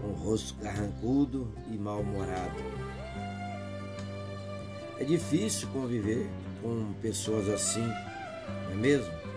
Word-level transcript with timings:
com 0.00 0.08
o 0.08 0.12
rosto 0.14 0.54
carrancudo 0.62 1.52
e 1.70 1.76
mal-humorado. 1.76 2.56
É 4.98 5.04
difícil 5.04 5.68
conviver 5.68 6.30
com 6.62 6.94
pessoas 7.02 7.46
assim, 7.50 7.86
não 8.64 8.72
é 8.72 8.74
mesmo? 8.76 9.31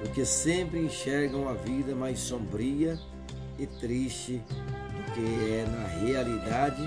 Porque 0.00 0.24
sempre 0.24 0.80
enxergam 0.80 1.48
a 1.48 1.52
vida 1.52 1.94
mais 1.94 2.18
sombria 2.18 2.98
e 3.58 3.66
triste 3.66 4.42
do 4.96 5.12
que 5.12 5.52
é 5.52 5.66
na 5.66 5.86
realidade 5.86 6.82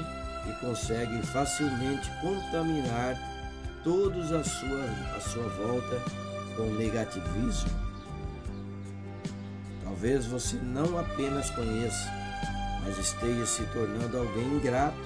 e 0.50 0.66
conseguem 0.66 1.22
facilmente 1.22 2.10
contaminar 2.22 3.16
todos 3.84 4.32
a 4.32 4.44
sua, 4.44 4.84
a 5.16 5.22
sua 5.22 5.48
volta 5.50 6.02
com 6.56 6.64
negativismo. 6.74 7.70
Talvez 9.84 10.26
você 10.26 10.56
não 10.56 10.98
apenas 10.98 11.52
conheça, 11.52 12.12
mas 12.84 12.98
esteja 12.98 13.46
se 13.46 13.64
tornando 13.68 14.18
alguém 14.18 14.56
ingrato 14.56 14.98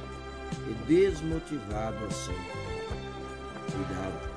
e 0.69 0.73
desmotivado 0.87 1.97
assim. 2.05 2.35
Cuidado 3.69 4.36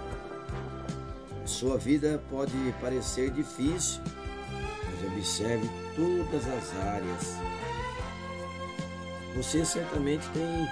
sua 1.51 1.77
vida 1.77 2.23
pode 2.31 2.53
parecer 2.81 3.31
difícil, 3.31 4.01
mas 4.85 5.13
observe 5.13 5.69
todas 5.97 6.47
as 6.47 6.77
áreas. 6.87 7.37
Você 9.35 9.65
certamente 9.65 10.27
tem 10.31 10.69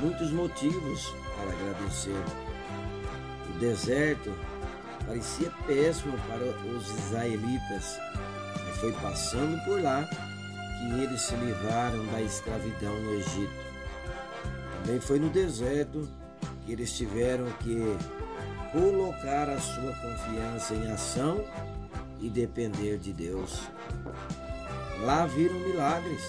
muitos 0.00 0.30
motivos 0.30 1.12
para 1.34 1.50
agradecer. 1.50 2.22
O 3.48 3.58
deserto 3.58 4.32
parecia 5.06 5.50
péssimo 5.66 6.16
para 6.28 6.44
os 6.44 6.88
israelitas, 7.06 7.98
mas 8.66 8.76
foi 8.76 8.92
passando 8.92 9.58
por 9.64 9.80
lá 9.80 10.04
que 10.04 11.00
eles 11.00 11.22
se 11.22 11.34
livraram 11.36 12.04
da 12.06 12.20
escravidão 12.20 12.94
no 13.00 13.14
Egito. 13.14 13.68
Também 14.82 15.00
foi 15.00 15.18
no 15.18 15.30
deserto 15.30 16.08
que 16.68 16.72
eles 16.74 16.92
tiveram 16.92 17.46
que 17.60 17.96
colocar 18.72 19.48
a 19.48 19.58
sua 19.58 19.90
confiança 19.94 20.74
em 20.74 20.92
ação 20.92 21.42
e 22.20 22.28
depender 22.28 22.98
de 22.98 23.10
Deus. 23.10 23.62
Lá 25.02 25.24
viram 25.24 25.54
milagres. 25.60 26.22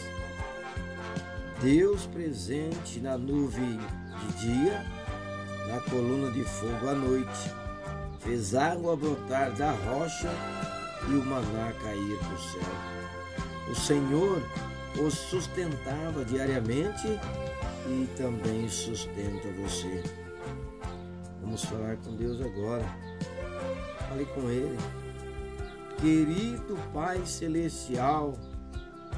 Deus 1.62 2.06
presente 2.06 3.02
na 3.02 3.18
nuvem 3.18 3.78
de 4.22 4.48
dia, 4.48 4.82
na 5.68 5.82
coluna 5.82 6.32
de 6.32 6.46
fogo 6.46 6.88
à 6.88 6.94
noite, 6.94 7.54
fez 8.22 8.56
água 8.56 8.96
brotar 8.96 9.52
da 9.58 9.72
rocha 9.72 10.32
e 11.10 11.16
o 11.16 11.26
maná 11.26 11.74
cair 11.84 12.18
do 12.18 12.40
céu. 12.40 13.70
O 13.70 13.76
Senhor 13.76 14.42
os 15.06 15.16
sustentava 15.16 16.24
diariamente 16.24 17.20
e 17.88 18.08
também 18.18 18.68
sustenta 18.68 19.48
você. 19.54 20.04
Vamos 21.42 21.64
falar 21.66 21.98
com 21.98 22.16
Deus 22.16 22.42
agora. 22.42 22.84
Fale 24.08 24.26
com 24.26 24.50
Ele. 24.50 24.78
Querido 26.00 26.78
Pai 26.94 27.26
Celestial, 27.26 28.34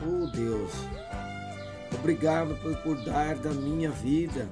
oh 0.03 0.25
Deus, 0.35 0.71
obrigado 1.94 2.55
por 2.61 2.75
cuidar 2.81 3.35
da 3.35 3.51
minha 3.51 3.91
vida. 3.91 4.50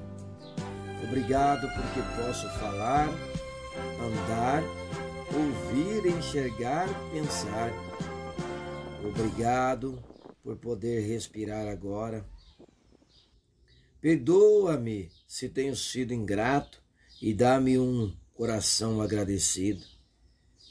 Obrigado 1.02 1.62
porque 1.62 2.00
posso 2.22 2.48
falar, 2.60 3.08
andar, 3.98 4.62
ouvir, 5.34 6.06
enxergar, 6.06 6.86
pensar. 7.10 7.72
Obrigado 9.04 9.98
por 10.44 10.56
poder 10.56 11.00
respirar 11.08 11.66
agora. 11.66 12.24
Perdoa-me 14.00 15.10
se 15.26 15.48
tenho 15.48 15.76
sido 15.76 16.14
ingrato 16.14 16.82
e 17.20 17.34
dá-me 17.34 17.78
um 17.78 18.16
coração 18.32 19.02
agradecido. 19.02 19.84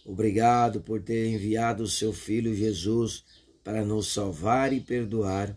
Obrigado 0.04 0.82
por 0.82 1.00
ter 1.00 1.28
enviado 1.28 1.84
o 1.84 1.88
seu 1.88 2.12
Filho 2.12 2.56
Jesus 2.56 3.24
para 3.64 3.86
nos 3.86 4.12
salvar 4.12 4.74
e 4.74 4.82
perdoar. 4.82 5.56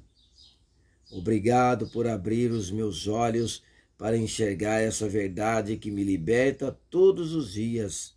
Obrigado 1.10 1.88
por 1.88 2.06
abrir 2.06 2.50
os 2.50 2.71
meus 2.71 3.06
olhos 3.06 3.62
para 3.97 4.19
enxergar 4.19 4.81
essa 4.81 5.09
verdade 5.09 5.78
que 5.78 5.91
me 5.91 6.04
liberta 6.04 6.78
todos 6.91 7.33
os 7.33 7.54
dias. 7.54 8.15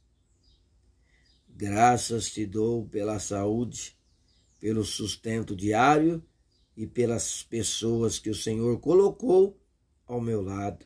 Graças 1.48 2.30
te 2.30 2.46
dou 2.46 2.86
pela 2.90 3.20
saúde, 3.20 3.96
pelo 4.60 4.84
sustento 4.84 5.56
diário 5.56 6.22
e 6.76 6.86
pelas 6.86 7.44
pessoas 7.44 8.20
que 8.20 8.30
o 8.30 8.36
Senhor 8.36 8.80
colocou 8.80 9.60
ao 10.06 10.20
meu 10.20 10.42
lado. 10.42 10.86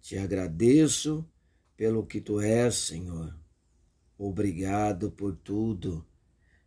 Te 0.00 0.16
agradeço 0.16 1.24
pelo 1.76 2.06
que 2.06 2.20
tu 2.20 2.40
és, 2.40 2.74
Senhor. 2.74 3.38
Obrigado 4.18 5.10
por 5.10 5.36
tudo. 5.36 6.06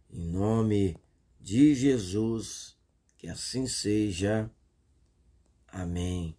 Em 0.10 0.26
nome 0.26 0.98
de 1.40 1.76
Jesus, 1.76 2.78
que 3.18 3.28
assim 3.28 3.68
seja. 3.68 4.50
Amém. 5.68 6.38